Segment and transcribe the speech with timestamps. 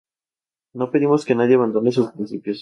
[0.73, 2.59] No pedimos que nadie abandone sus principios".